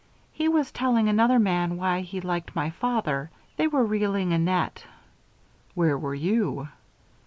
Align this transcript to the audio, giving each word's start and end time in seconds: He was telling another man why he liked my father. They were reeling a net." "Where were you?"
He 0.33 0.49
was 0.49 0.71
telling 0.71 1.07
another 1.07 1.37
man 1.37 1.77
why 1.77 2.01
he 2.01 2.19
liked 2.21 2.55
my 2.55 2.71
father. 2.71 3.29
They 3.57 3.67
were 3.67 3.85
reeling 3.85 4.33
a 4.33 4.39
net." 4.39 4.83
"Where 5.75 5.95
were 5.95 6.15
you?" 6.15 6.69